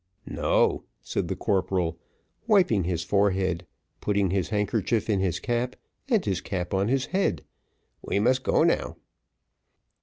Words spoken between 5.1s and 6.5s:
in his cap, and his